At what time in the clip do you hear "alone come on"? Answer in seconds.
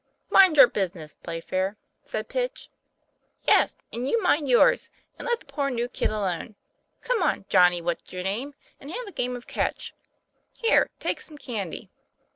6.09-7.45